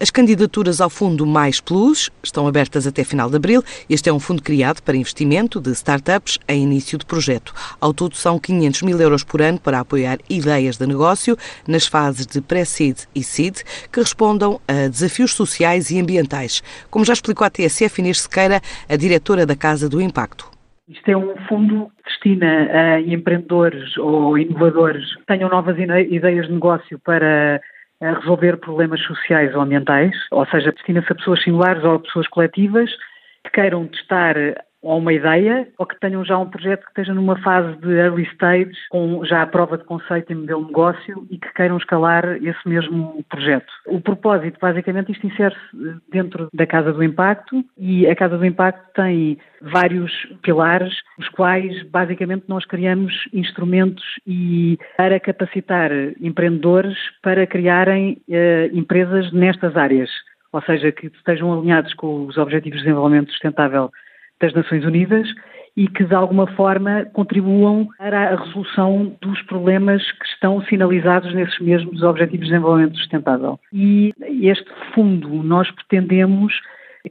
[0.00, 3.64] As candidaturas ao Fundo Mais Plus estão abertas até final de abril.
[3.90, 7.52] Este é um fundo criado para investimento de startups em início de projeto.
[7.80, 12.26] Ao todo, são 500 mil euros por ano para apoiar ideias de negócio nas fases
[12.26, 13.56] de pré-seed e seed
[13.92, 18.94] que respondam a desafios sociais e ambientais, como já explicou a TSF Inês Sequeira, a
[18.94, 20.48] diretora da Casa do Impacto.
[20.88, 26.52] Isto é um fundo que destina a empreendedores ou inovadores que tenham novas ideias de
[26.52, 27.60] negócio para
[28.00, 32.28] a resolver problemas sociais ou ambientais, ou seja, destina-se a pessoas singulares ou a pessoas
[32.28, 32.90] coletivas
[33.44, 34.36] que queiram testar
[34.82, 38.22] ou uma ideia, ou que tenham já um projeto que esteja numa fase de early
[38.34, 42.24] stage, com já a prova de conceito e modelo de negócio e que queiram escalar
[42.42, 43.72] esse mesmo projeto.
[43.86, 48.92] O propósito, basicamente, isto insere-se dentro da Casa do Impacto e a Casa do Impacto
[48.94, 58.22] tem vários pilares, os quais, basicamente, nós criamos instrumentos e para capacitar empreendedores para criarem
[58.28, 60.10] uh, empresas nestas áreas,
[60.52, 63.90] ou seja, que estejam alinhados com os Objetivos de Desenvolvimento Sustentável
[64.40, 65.28] das Nações Unidas
[65.76, 71.58] e que de alguma forma contribuam para a resolução dos problemas que estão sinalizados nesses
[71.60, 73.60] mesmos Objetivos de Desenvolvimento Sustentável.
[73.72, 76.52] E este fundo nós pretendemos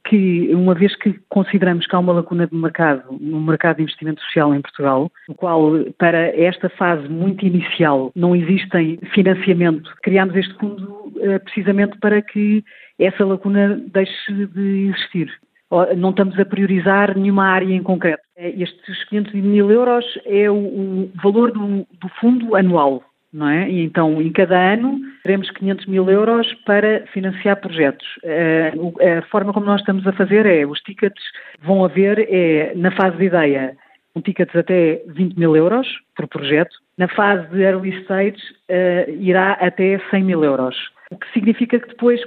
[0.04, 4.22] que, uma vez que consideramos que há uma lacuna de mercado no mercado de investimento
[4.22, 10.54] social em Portugal, no qual, para esta fase muito inicial, não existem financiamento, criámos este
[10.56, 12.64] fundo eh, precisamente para que
[13.00, 15.32] essa lacuna deixe de existir
[15.98, 18.24] não estamos a priorizar nenhuma área em concreto.
[18.38, 23.70] É, estes 500 mil euros é o, valor do, do, fundo anual, não é?
[23.70, 28.08] E então, em cada ano, teremos 500 mil euros para financiar projetos.
[28.24, 28.72] É,
[29.18, 31.24] a forma como nós estamos a fazer é, os tickets
[31.62, 33.76] vão haver, é, na fase de ideia,
[34.18, 36.76] um ticket até 20 mil euros por projeto.
[36.98, 40.76] Na fase de early stage, uh, irá até 100 mil euros.
[41.12, 42.20] O que significa que depois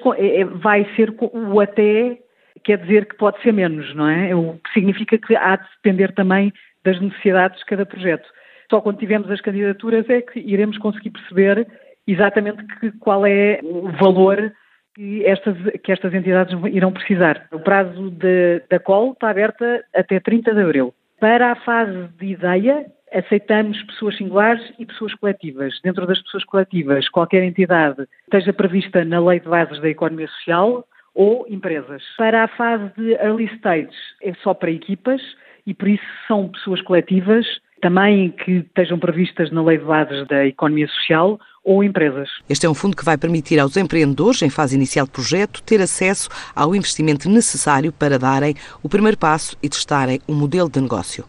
[0.62, 2.16] vai ser o até
[2.64, 4.34] quer dizer que pode ser menos, não é?
[4.34, 6.53] O que significa que há de depender também
[6.84, 8.28] das necessidades de cada projeto.
[8.70, 11.67] Só quando tivermos as candidaturas é que iremos conseguir perceber
[12.07, 14.52] exatamente que, qual é o valor
[14.95, 17.46] que estas, que estas entidades irão precisar.
[17.52, 20.95] O prazo de, da call está aberta até 30 de abril.
[21.18, 25.79] Para a fase de ideia, aceitamos pessoas singulares e pessoas coletivas.
[25.83, 30.85] Dentro das pessoas coletivas, qualquer entidade esteja prevista na Lei de Bases da Economia Social
[31.15, 32.03] ou empresas.
[32.17, 35.21] Para a fase de early stage é só para equipas
[35.67, 37.47] e por isso são pessoas coletivas
[37.81, 42.29] também que estejam previstas na Lei de Bases da Economia Social ou empresas.
[42.48, 45.81] Este é um fundo que vai permitir aos empreendedores, em fase inicial de projeto, ter
[45.81, 50.81] acesso ao investimento necessário para darem o primeiro passo e testarem o um modelo de
[50.81, 51.25] negócio.